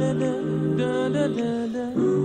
[0.00, 0.32] da da
[0.78, 2.19] da da da da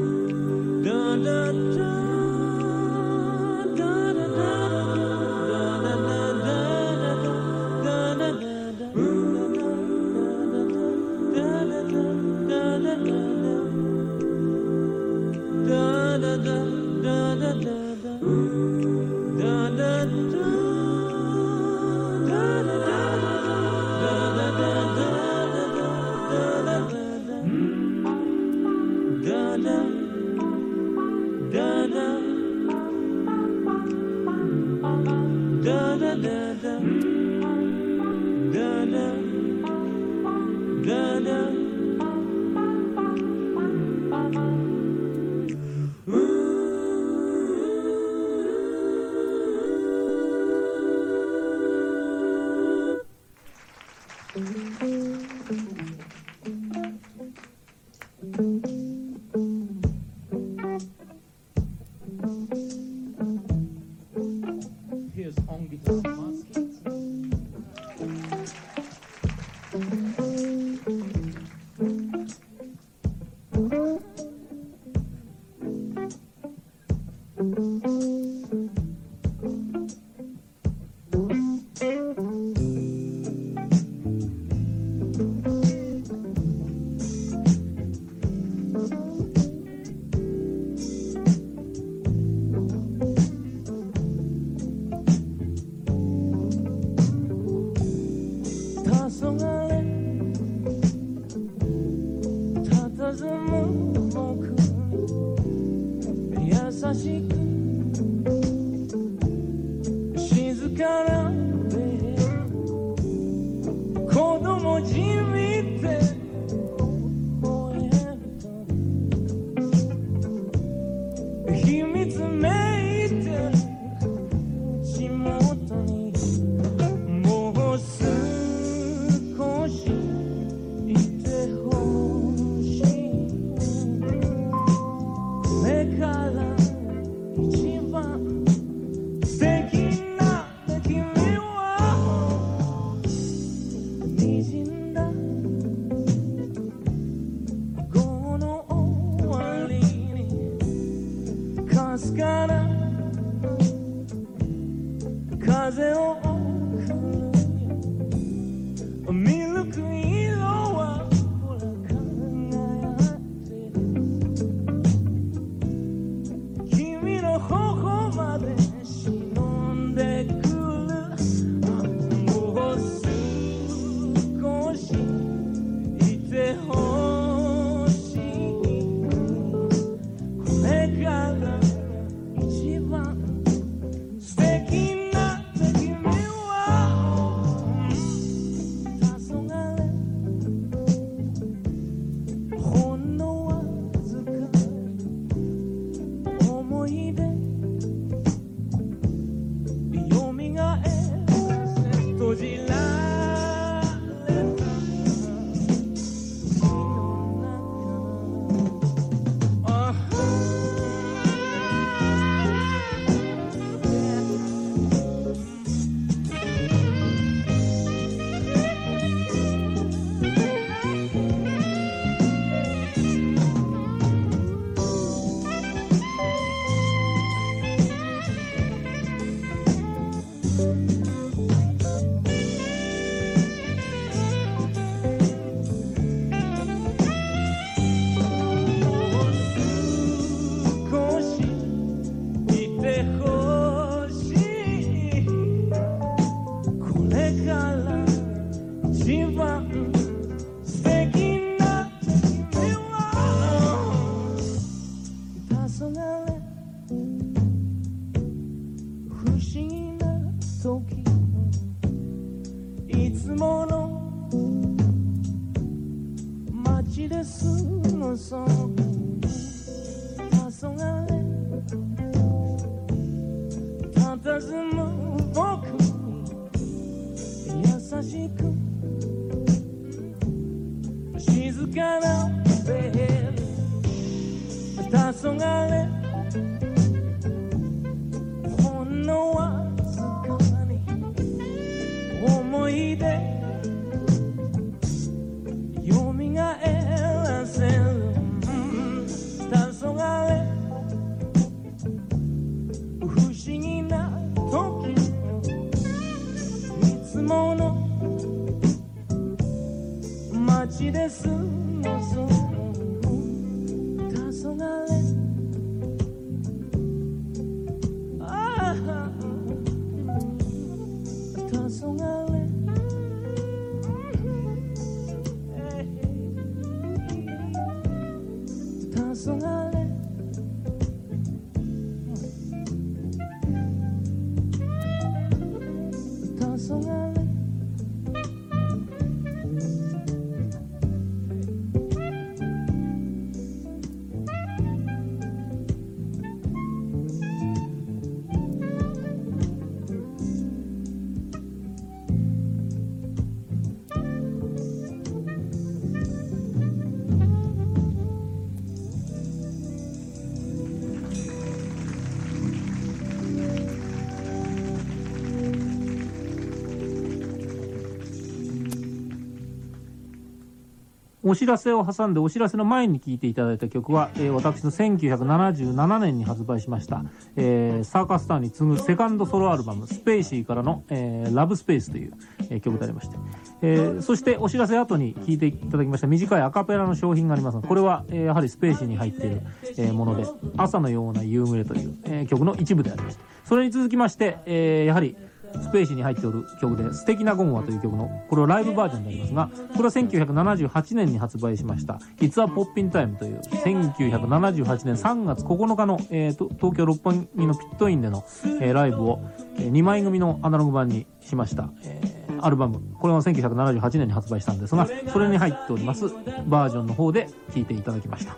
[371.36, 377.04] お知らせを挟んでお知らせの前に聴いていただいた曲は、えー私の1977年に発売しました、
[377.36, 382.14] えーサーカスターに次ぐセカンドソロアルバム「Spacy」からの「えー Love Space」という、
[382.50, 383.18] えー曲でありまして、
[383.62, 389.42] えーそしてお知らせ後に聴いていただきました短いアカペラの小品がありますがこれは、えーやはり Spacy に入っている、
[389.78, 390.26] えーもので
[390.56, 395.18] 「朝のような夕暮れ」という、えー曲の一部でありましてそれに続きまして、えーやはり
[395.62, 408.24] Spacy に入っておる曲で「素敵なゴンワ」という曲のこれはライブバージョンでありますがこれは1978年に発売しました「It's a Poppin' Time」という1978年3月9日の、えー東京六本木のピットインでの、
[408.62, 409.20] えーライブを、
[409.58, 412.82] え2枚組のアナログ版にしました、えーアルバム。
[413.00, 416.06] これは1978年に発売したんですがそれに入っております
[416.48, 418.36] バージョンの方で聴いていただきました、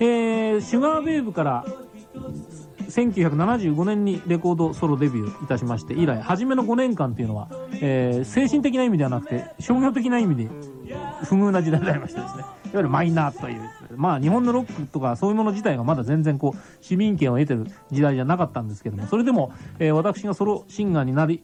[0.00, 1.64] えーシュガーベーブから
[2.88, 7.48] 1975年にレコードソロデビューいたしまして以来初めの5年間っていうのは、
[7.80, 10.48] えー精神的な意味ではなくて商業的な意味で
[11.24, 12.42] 不遇な時代でありましてですね。
[12.42, 13.60] いわゆるマイナーという。
[13.96, 21.42] まあ日本のロックとかそういうもの自体がまだ全然こう市民権を得てる時代じゃなかったんですけどもそれでも、えー私がソロシンガーになり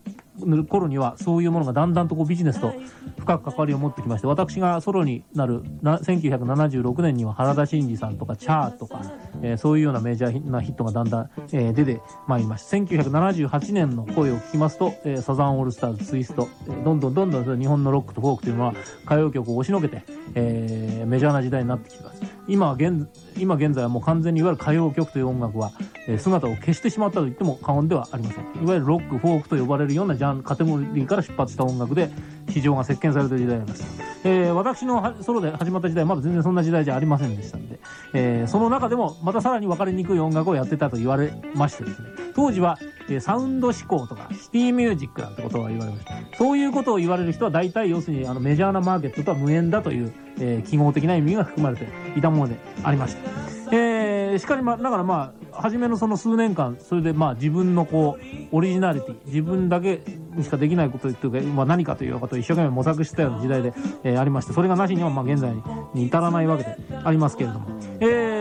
[0.68, 2.72] 頃にはそういうものがだんだんとこうビジネスと
[3.18, 9.02] 深く関わりを持ってきまして私がソロになるな1976年には原田真二さんとかチャーとか、
[9.42, 12.76] えーそういうようなメジャーなヒットがだんだん、えー出てまいりました。
[12.76, 18.74] 1978年の声を聞きますと、えーサザンオールスターズツイスト、えーどんどんどんどん日本のロックとフォークというのは
[19.04, 20.02] 歌謡曲を押しのけて、
[20.34, 22.22] えーメジャーな時代になってきてます。
[22.48, 25.72] 今は現今現在はもう完全にいわゆる歌謡曲という音楽は、
[26.06, 28.44] え姿を消してしまったと言っても過言ではありません。
[28.62, 32.10] いわゆるロックフォークと呼ばれるようなジャンカテゴリーから出発した音楽で
[32.48, 37.80] 市場が席巻されている時代であります、えー私のソロで始まった時代まだ全然そんな時代じゃありませんでしたんで、
[38.14, 46.14] えーその中でもまたさらに分かりにくい音楽をやってたと言われましてですね当時は、えサウンド思考とかシティミュージックなんてことを言われました。
[46.36, 51.86] そういうことを言われる人は大体要するにあのメジャーなマーケットとは無縁だという、え記号的な意味が含まれて
[52.16, 53.52] いたものでありました。
[53.72, 60.02] えーしかりまだからまあ初めのその数年間それでまあ自分のこうオリジナリティ自分だけ
[60.34, 63.74] にしかできないことというか、まあ、何かということを一生懸命模索したような時代で、
[64.04, 65.52] えーありましてそれがなしにはまあ現在
[65.94, 67.68] に至らないわけでありますけれども、
[68.00, 68.31] え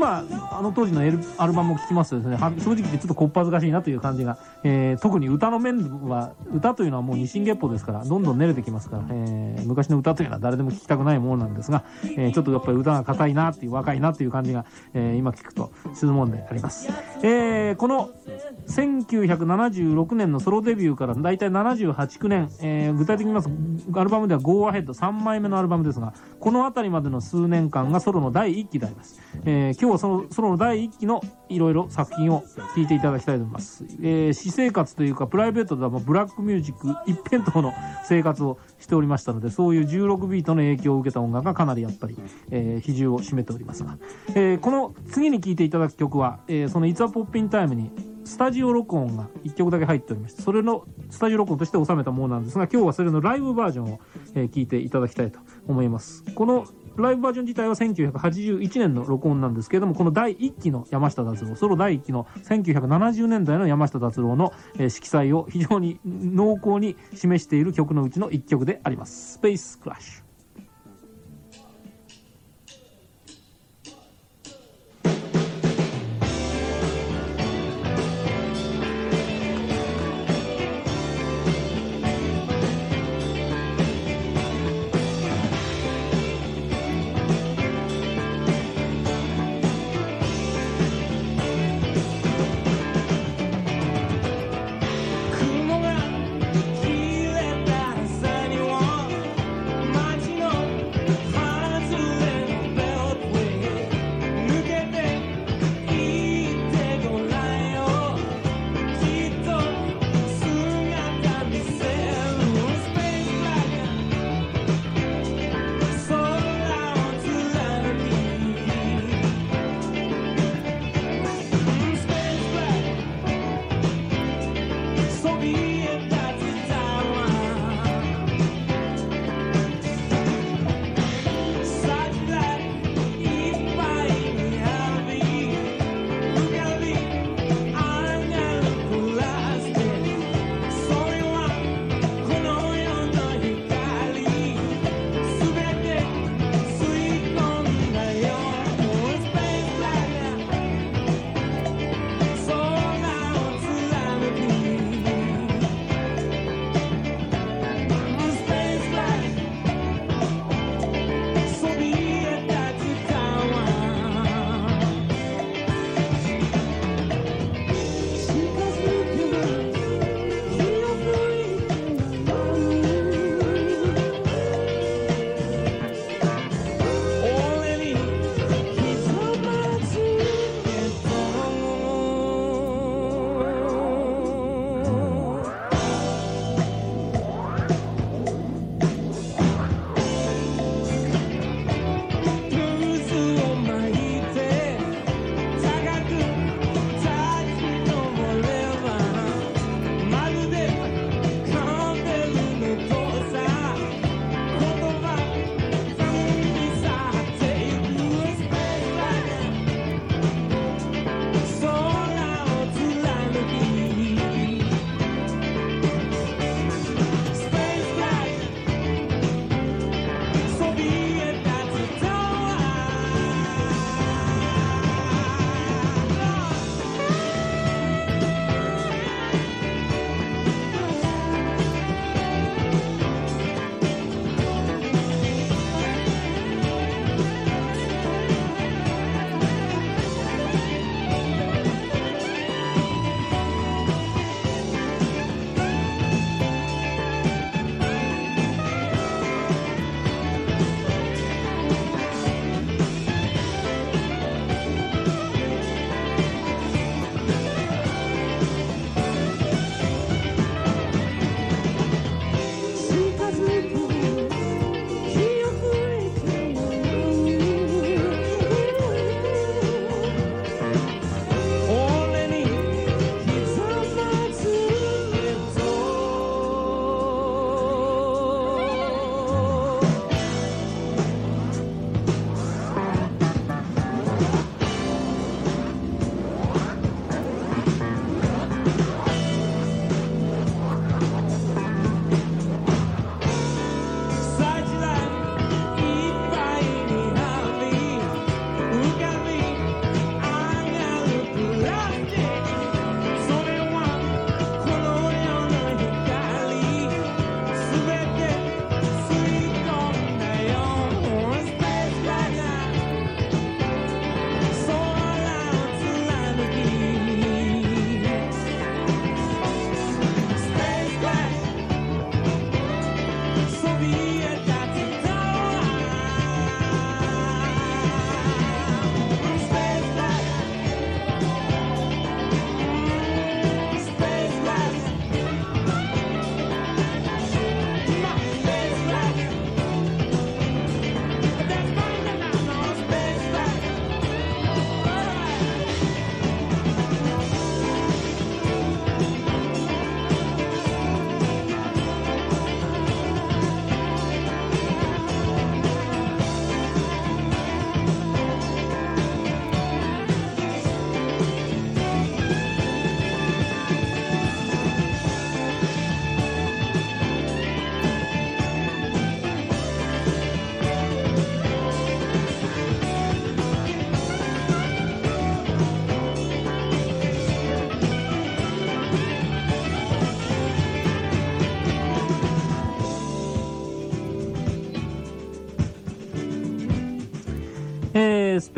[0.00, 11.84] 今あの当時のエルアルバムを聴きますとですね正直言ってちょっとこっぱずかしいなという感じが、えー特に歌の面は歌というのはもう二進月歩ですからどんどん練れてきますから、えー昔の歌というのは誰でも聴きたくないものなんですが、
[12.16, 14.64] えーちょっとやっぱり歌が硬いなっていう若いなっていう感じが、
[14.94, 16.88] えー今聞くとするもんであります。
[17.22, 18.08] えーこの
[18.68, 23.50] 1976年のソロデビューから大体78、9年、えー具体的に言います
[23.98, 32.44] アルバムでは Go Ahead 3枚目のアルバムですがこの辺りまでの数年間がソロの第1期であります、えー今日もそのソロの第1期のいろいろ作品を
[32.74, 37.72] 聴いていただきたいと思います、えー私生活というかプライベートではブラックミュージック一辺倒の
[38.04, 42.16] 生活をしておりましたのでそういう16ビートの影響を受けた音楽がかなりやっぱり、
[42.50, 43.98] えー比重を占めておりますが、
[44.34, 47.90] えーこの次に聴いていただく曲は、えーその「It's a Poppin' Time」に
[48.30, 54.00] スタジオ録音が1曲だけ入っておりましてそれのスタジオ録音として収めたものなんですが今日はそれのライブバージョンを、
[54.36, 56.22] え聞いていただきたいと思います。
[56.36, 56.64] この
[56.96, 70.22] ライブバージョン自体は1981年の録音なんですけれどもこの第1期の山下達郎ソロ第1期の1970年代の山下達郎の、え色彩を非常に濃厚に示している曲のうちの1曲であります「スペースクラッシュ」「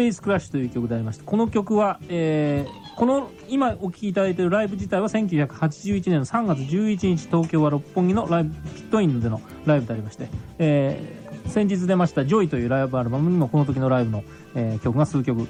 [0.02, 14.24] スペースクラッシュという曲でありまして、この曲は、えー、この、今お聴きいただいているライブ自体は1981年の3月11日、東京は六本木のライブ、ピットインでのライブでありまして、えー、先日出ましたジョイというライブアルバムにもこの時のライブの、
[14.56, 15.46] えー、曲が数曲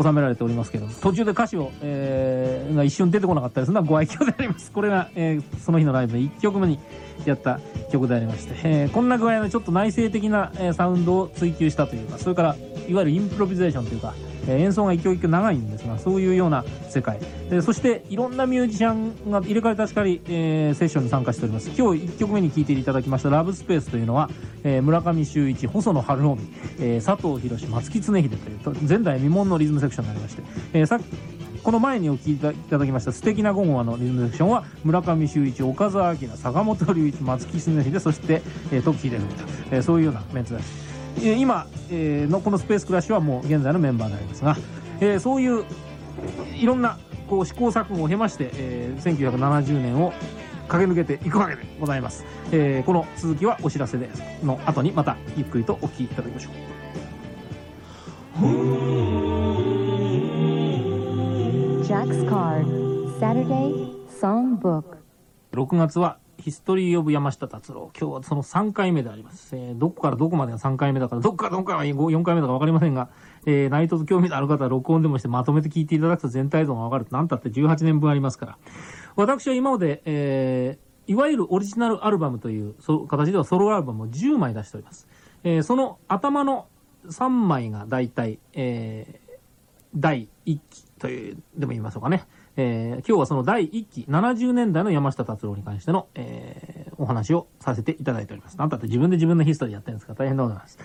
[0.00, 4.70] 収められておりますけど途中で歌詞を、えー、が一瞬出てこなかったりするのはご愛嬌であります。
[4.70, 6.78] これが、えー、その日のライブの1曲目に
[7.24, 12.56] やった曲でありまして、えー、こんな具合のちょっと内省的な、えー、サウンドを追求したというかそれから
[12.88, 14.14] いわゆるインプロビゼーションというか、
[14.48, 24.30] え、演奏が一曲一曲長いんですがそういうような世界でそしていろんなミュージシャンが入れ替え確かに、えー、セッションに参加しております今日1曲目に聴いていただきました「ラブスペース」というのは、
[24.64, 26.38] えー、村上修一細野晴臣、
[26.80, 28.28] えー、佐藤博松木常秀
[28.64, 30.98] という前代未聞のリズムセクションになりまして、え、さ
[31.62, 39.24] この前にお聴きいただきました素敵な午後のリズムセクションは村上修一岡澤明坂本龍一松木常秀そして、えー、時秀と、
[39.70, 40.87] え、そういうようなメンツです。
[41.22, 44.56] 今、えー、のこのスペースクラッシュはもう現在のメンバーでありますが、
[45.00, 45.64] えー、そういう
[46.54, 50.12] いろんなこう試行錯誤を経まして、えー、1970年を
[50.68, 54.10] 駆け抜けていくわけでございます、えー、この続きはお知らせで
[54.42, 56.52] の後にまたゆっくりとお聞きいただきましょう。
[61.88, 62.66] Jack's Card
[63.18, 63.72] Saturday
[64.20, 64.98] Songbook
[65.52, 67.90] 6月はヒストリー・オブ・山下達郎。
[67.98, 69.56] 今日はその3回目であります。
[69.56, 73.10] えー、どこからどこまでが3回目だから、どこからどこから4回目だか分かりませんが、
[73.44, 78.58] えー、内藤と興味のある方は録音でもしてまとめて聞いていただくと全体像が分かると、なんたって18年分ありますから。
[79.16, 85.08] 私は今まで、えー、いわゆるオリジナルアルバムというそ形ではソロアルバムを10枚出しております。
[85.42, 86.68] えー、その頭の
[87.06, 89.38] 3枚が大体、えー、
[89.96, 92.26] 第1期という、でも言いましょうかね。
[92.60, 98.58] えー、今日はその第1期、70年代の山下達郎に関しての、えー、お話をさせていただいております。
[98.58, 100.76] なんたって自分で自分のヒストリーやってるんですか大変でございます。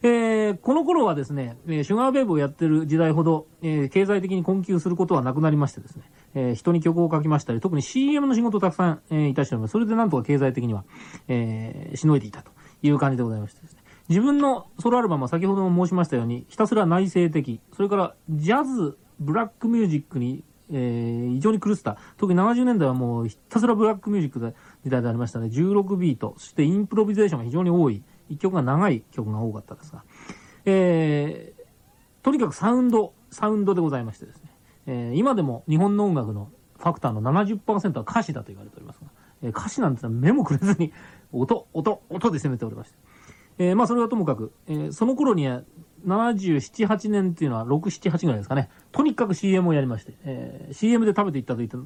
[0.00, 9.72] えー、この頃はですね、シュガーベーブをやってる時代ほど、え、経済的に困窮することはなくなりましてですね、え、人に曲を書きましたり、特に CM の仕事をたくさん、え、いたしております。
[9.72, 10.84] それでなんとか経済的には、
[11.28, 13.82] えー、しのいでいたという感じでございましてですね。
[14.08, 21.96] 自分のソロアルバムは先ほども申しましたように、ひたすら内省的、それからジャズ、ブラックミュージックにえー、異常に狂った。
[22.16, 24.54] 特に70年代はもうひたすらブラックミュージックで
[24.84, 25.48] 時代でありましたね。
[25.48, 28.02] 16ビート、そしてインプロビゼーションが非常に多い。
[28.28, 30.04] 一曲が長い曲が多かったですが。
[30.64, 34.50] えー、とにかくサウンド、サウンドでございましてですね。
[34.86, 39.06] えー、今でも日本の音楽のファクターの70%は歌詞だと言われておりますが、
[39.42, 40.92] えー、歌詞なんてのは目もくれずに、
[41.32, 42.98] 音、音、音で攻めておりまして。
[43.58, 45.62] えー、まあそれはともかく、えー、その頃には
[46.06, 48.68] 77、8年っていうのは6、7、8ぐらいですかね。
[48.92, 51.78] とにかく CM をやりまして、えー、CM で食べていったと言った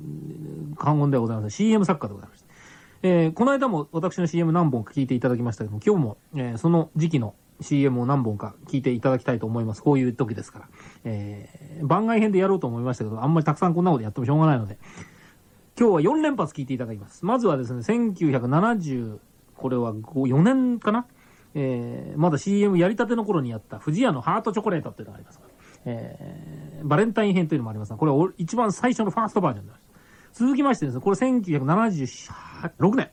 [0.76, 1.50] 過言ではございません。
[1.50, 2.52] CM 作家でございまして。
[3.04, 9.82] えー、この間も私の CM 何本か聞いていただきましたけども、今日も、えー、その時期の CM を何本か聞いていただきたいと思います。
[9.82, 10.68] こういう時ですから。
[11.04, 14.78] えー、番外編でやろうと思いましたけど、あんまりたくさんこんなことやってもしょうがないので、
[15.78, 17.24] 今日は4連発聞いていただきます。
[17.24, 19.18] まずはですね、1970、
[19.56, 21.06] これは4年かな
[21.54, 25.40] えー、まだ CM やりたての頃にやった富士屋のハートチョコレートっていうのがあります。
[25.84, 29.72] えー、バレンタイン編というのもありますが、これは一番最初のファーストバージョンで
[30.32, 30.44] す。
[30.44, 33.10] 続きましてですね、これ1976年、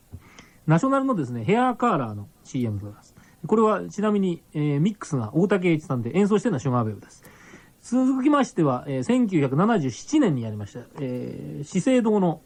[0.68, 3.16] ナショナルのですね、ヘアカーラーの CM でございます。
[3.46, 7.24] これはちなみに、えー、ミックスが大竹栄一さんで演奏してるのはシュガーベブです。
[7.82, 12.42] 続きましては、えー、1977年にやりました、えー、資生堂の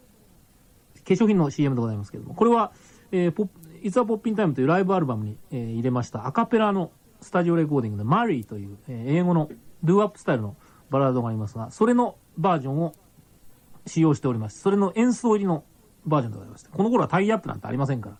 [1.04, 2.72] 化粧品の CM でございますけれども、これは、
[3.10, 3.48] えー、ポッ
[3.84, 9.50] イツアポッピンタイムというライブアルバムに、えー、入れましたアカペラのスタジオレコーディングでマリーという、えー、英語の
[9.82, 10.56] ドゥーアップスタイルの
[10.88, 12.94] バラードがありますが、それのバージョンを
[13.86, 14.60] 使用しております。
[14.60, 15.64] それの演奏入りの
[16.06, 18.16] バージョンでございまして、この頃はタイアップなんてありませんから、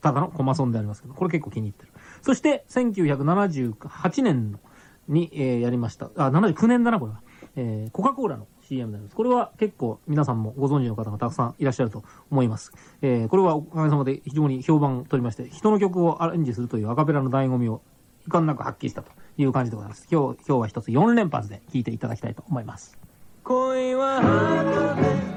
[0.00, 1.92] ただのコマソンでありますけど、これ結構気に入ってる。
[2.22, 4.58] そして、1978年
[5.06, 6.10] に、えー、やりました。
[6.16, 7.20] あ、79年だな、これは。
[7.54, 9.16] えー、コカ・コーラの CM になります。
[9.16, 12.72] これは結構皆さんもご存知の方がたくさんいらっしゃると思います。
[13.02, 17.82] えー、これはおかげさまで非常に評判を取りまして、人の曲をアレンジするというアカペラの醍醐味を
[18.26, 20.06] 遺憾なく発揮したという感じでございます。
[20.10, 22.98] 今日、今日は一つ4連発で聴いていただきたいと思います。
[23.42, 25.33] 恋は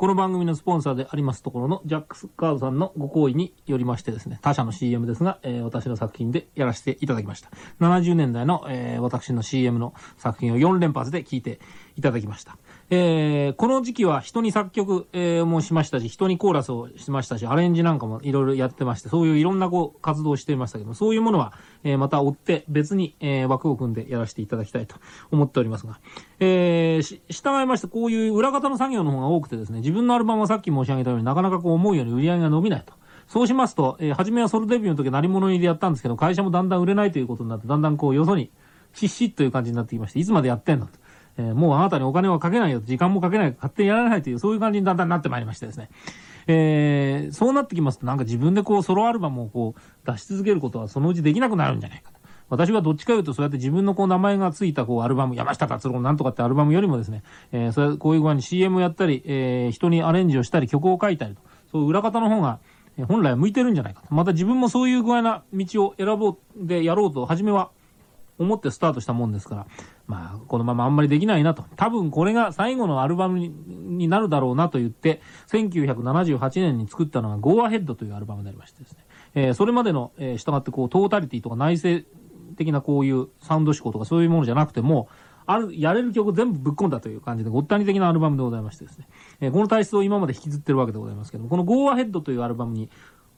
[0.00, 7.50] この番組のスポンサーでありますところのジャックスカードさんのご好意によりましてですね、他社の CM ですが、えー私の作品でやらせていただきました。
[7.80, 11.60] 70年代の、えー私の CM の作品を4連発で聞いて
[11.96, 12.56] いただきました。
[12.92, 21.52] えーこの時期は人に作曲、えーもしましたし、人にコーラスをしましたし、アレンジなんかもいろいろやってまして、そういういろんなこう活動をしていましたけど、そういうものは、
[21.84, 24.96] えーまた追って別に、えー枠を組んでやらせていただきたいと
[25.30, 26.00] 思っておりますが、
[26.40, 32.94] えー、従いましてこういう裏方の作業の方が多くてですね、自分のアルバムはさっき申し上げたようになかなかこう思うように売り上げが伸びないと。
[33.28, 38.50] そうしますと、えー初めはソロデビューの時何者入りでやったんですけど、会社もだんだん売れないということになって、だんだんこうよそに、
[38.92, 40.98] しっしっという感じになってきまして、いつまでやってんのと。
[41.40, 45.88] えーもうあなたにお金はかけないよ、時間もかけない、勝手にやらないという、そういう感じにだんだんなってまいりましてですね。
[46.46, 52.20] えーそうなってきますと、なんか自分でこうソロアルバムをこう出し続けることはそのうちできなくなるんじゃないかと。
[52.48, 57.22] 私はどっちかというと、そうやって自分のこう名前がついたこうアルバム、山下達郎なんとかってアルバムよりもですね、
[57.52, 62.58] えーそれこういう具合に CM をやったり、えー人にアレンジをしたり、曲を書いたりと、そういう裏方の方が、
[63.06, 64.12] 本来は向いてるんじゃないかと。
[64.12, 67.70] また自分もそういう具合な道を選ぼうでやろうと、初めは
[68.40, 69.66] 思ってスタートしたもんですから、
[70.06, 71.64] まあ、このままあんまりできないなと。
[71.76, 79.04] 多分これが最後のアルバムになるだろうなと言って、1978年に作ったのが Go Ahead というアルバムになりましてですね。
[79.34, 82.00] えーそれまでの、えー従ってこう、トータリティとか内省
[82.56, 85.08] 的なこういうサウンド思考とかそういうものじゃなくても、
[85.44, 89.06] ある、やれる曲全部ぶっ込んだという感じで、ごったに的なアルバムでございましてですね。
[89.40, 92.88] えーこの体質を今まで引きずってるわけでございますけども、この Go Ahead というアルバムに、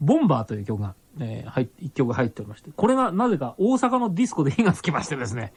[0.03, 5.53] ボンバーという曲が、えー入っ一曲入っておりまして、これがなぜか大阪のディスコで火がつきましてですね、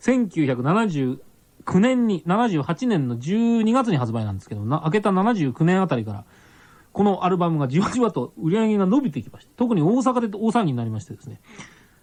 [0.00, 1.18] 1979
[1.80, 6.24] 年に、78年の12月に発売なんですけど、な、明けた79年あたりから、
[6.92, 11.40] このアルバムがじわじわと売り上げが伸びてきまして、特に大阪で大騒ぎになりましてですね、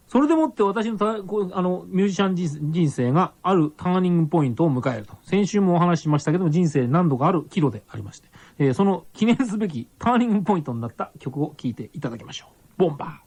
[0.07, 5.17] それでもって私のたあのミュージシャン人人生があるターニングポイントを迎えると。
[5.23, 12.49] 先週もお話ししましたけども、人生何度かある岐路でありまして、えーその記念すべきターニングポイントになった曲を聴いていただきましょう。
[12.77, 13.24] ボンバー。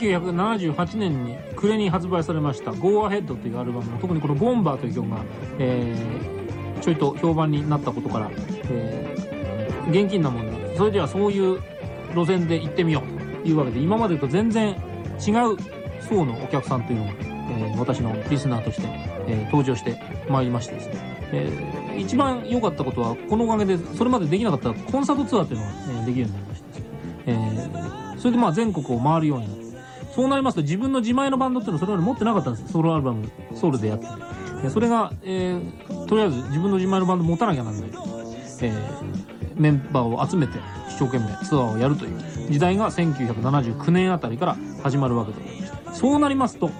[0.00, 5.18] 1978年に暮れに発売されました「Go Ahead」というアルバムの特にこの「ボンバー」という曲が、
[5.58, 6.40] えー
[6.80, 8.30] ちょいと評判になったことから、
[8.70, 9.30] えー
[9.90, 11.60] 現金なもんでそれではそういう
[12.14, 14.70] 路線で行ってみようというわけで今までと全然
[15.18, 15.56] 違う
[16.00, 18.88] 層のお客さんというのが、えー私のリスナーとして、
[19.26, 20.94] えー登場してまいりましてですね、
[21.32, 26.86] えー一番良かったことはこのおかげでそれまでできなかったコンサートツアーというのが、えーできるようになりましてですね、
[27.26, 29.59] えそれでまあ全国を回るようになって
[30.20, 34.06] そうなりますと自分の自前のバンドっていうのをそれまで持ってなかったんですソロアルバムソウルでやって。
[34.62, 42.18] てそれが、えーとりあえず自分の自前のバンド持たなきゃなんない、えーメンバーを集めて一生懸命ツアーをやるという
[42.50, 45.94] 時代が1979年あたりから始まるわけでございまして。
[45.94, 46.70] そうなりますと、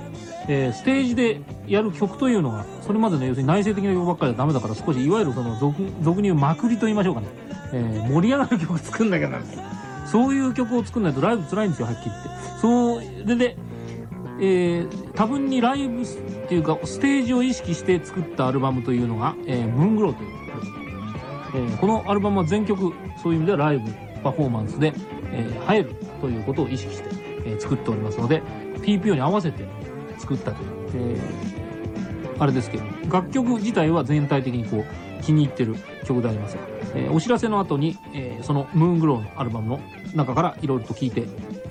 [0.47, 7.29] えーステージでやる曲というのがそれまでの要するに内省的な曲ばっかりはダメだから少しいわゆるその俗俗に言うまくりと言いましょうかね、
[7.73, 9.81] えー盛り上がる曲作んなきゃなんない。
[10.11, 12.31] そういう曲を作んないとライブ辛いんですよはっきり言って。
[12.61, 13.57] それで
[14.41, 16.07] えー多分にライブっ
[16.49, 23.91] ていうかステージを意識して作ったアルバムというのが「えームーングロー」というアルバム、えーこのアルバムは全曲そういう意味ではライブ
[24.23, 24.95] パフォーマンスで、
[25.33, 27.09] えー入るということを意識して、
[27.45, 28.43] えー作っておりますので
[28.83, 29.65] TPO に合わせて
[30.19, 31.61] 作ったという、えー
[32.43, 36.57] あれですけど楽曲自体は全体的にこう気に入ってる曲であります。
[36.57, 36.63] が、
[36.95, 39.81] えーお知らせの後に、えーその「ムーングロー」のアルバムの
[40.15, 41.25] 中からいろいろと聴いて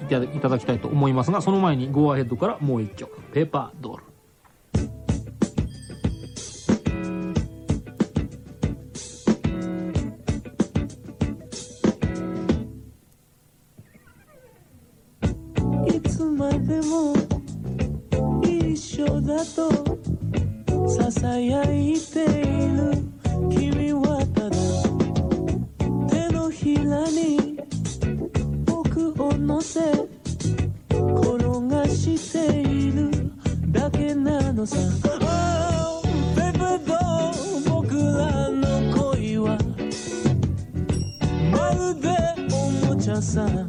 [0.10, 4.04] いただいただきたいと思いますがその前に「ゴーアヘッド」からもう一曲「ペーパードール」
[43.46, 43.69] な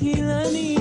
[0.00, 0.77] Hilani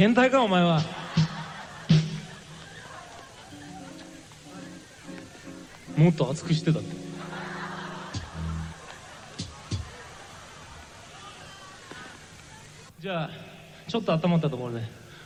[0.00, 0.80] 変態かお前は。
[5.94, 6.88] もっと熱くしてたって。
[13.00, 13.30] じゃあ
[13.88, 14.84] ちょっと温まったところで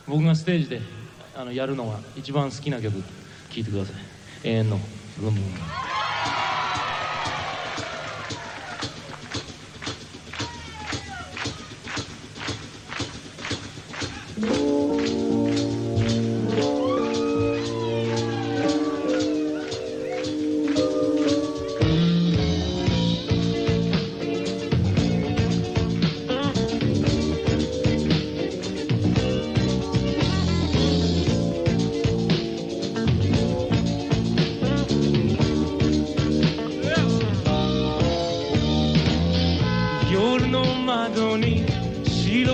[0.09, 0.81] 僕がステージで
[1.37, 3.01] あのやるのが一番好きな曲聴
[3.55, 3.95] いてください。
[4.43, 4.79] 永遠の。
[5.17, 5.94] ブンブン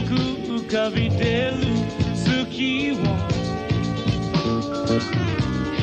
[0.02, 1.54] 白く浮かび出る
[2.16, 2.95] 月を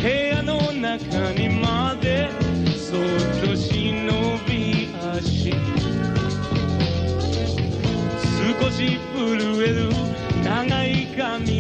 [0.03, 2.29] 部屋の中にまで
[2.77, 3.01] そっ
[3.49, 4.09] と忍
[4.47, 5.51] び足
[8.61, 9.89] 少し震える
[10.45, 11.58] 長い髪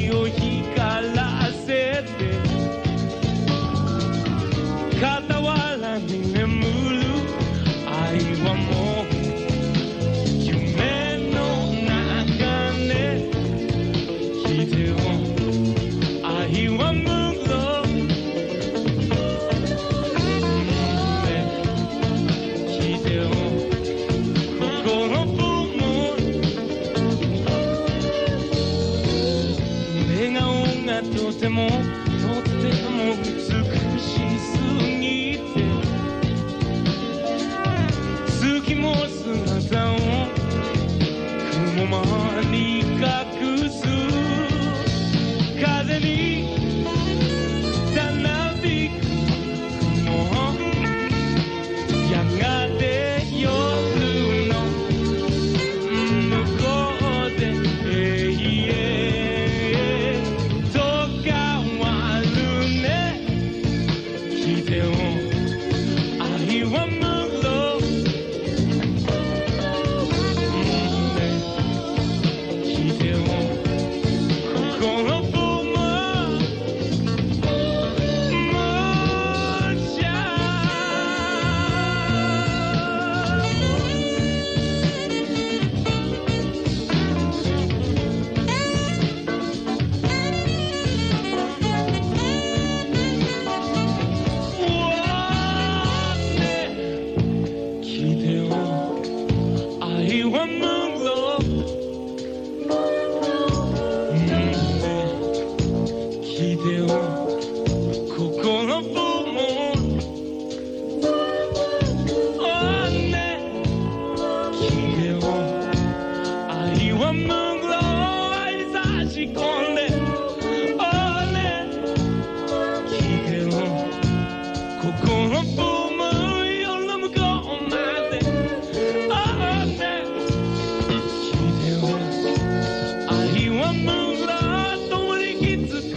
[135.48, 135.87] よ愛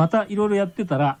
[0.00, 1.18] またいろいろやってたら、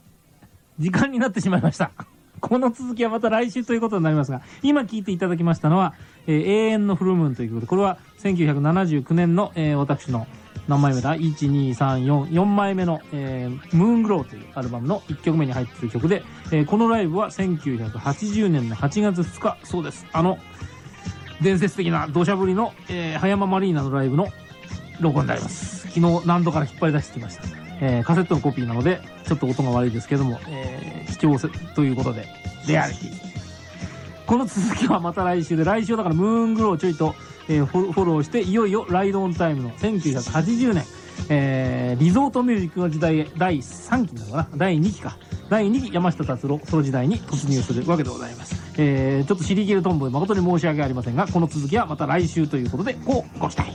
[0.78, 1.90] 時間になってしまいました。
[2.40, 5.92] この続きはまた来週ということになりますが、今聞いていただきましたのは、
[6.26, 10.26] えー永遠のフルムーンという曲で、これは1979年の、えー私の
[10.66, 20.06] 何枚目だ ?1、2、3、4、4枚目の、えームーングローというアルバムの1曲目に入っている曲で、えーこのライブは1980年の8月2日、そうです。
[20.10, 20.38] あの、
[21.42, 24.28] 伝説的な土砂降りの、えー葉山マリーナのライブの
[25.00, 25.88] 録音であります。
[25.88, 27.59] 昨日何度から引っ張り出してきました。
[27.80, 32.26] えーカセットのコピーなので、ちょっと音が悪いですけども、えー視聴せということで、
[32.68, 33.30] レアリティ。
[34.26, 37.14] この続きはまた来週で、来週だからムーングローちょいと、
[37.48, 40.84] えーフォローして、いよいよライドオンタイムの1980年、
[41.28, 44.48] えーリゾートミュージックの時代へ第3期なのかな？
[44.56, 45.16] 第2期か。
[45.48, 48.54] 第2期山下達郎ソロ時代に突入するわけでございます。
[48.78, 53.72] えーちょっとシリゲルトンボで誠に申し訳ありませんが、この続きはまた来週ということで、こうご期待。